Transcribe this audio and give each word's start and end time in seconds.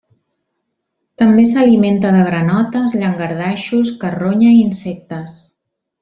També 1.21 1.43
s'alimenta 1.49 2.13
de 2.15 2.23
granotes, 2.29 2.95
llangardaixos, 3.03 3.91
carronya 4.05 4.51
i 4.55 4.61
insectes. 4.67 5.37